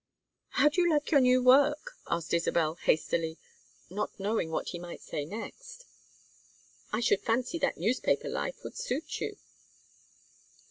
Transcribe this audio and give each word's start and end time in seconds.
"How 0.49 0.67
do 0.67 0.81
you 0.81 0.89
like 0.89 1.11
your 1.11 1.21
new 1.21 1.43
work?" 1.43 1.91
asked 2.07 2.33
Isabel, 2.33 2.73
hastily, 2.73 3.37
not 3.87 4.19
knowing 4.19 4.49
what 4.49 4.69
he 4.69 4.79
might 4.79 4.99
say 5.03 5.25
next. 5.25 5.85
"I 6.91 7.01
should 7.01 7.21
fancy 7.21 7.59
that 7.59 7.77
newspaper 7.77 8.27
life 8.27 8.63
would 8.63 8.75
suit 8.75 9.21
you." 9.21 9.37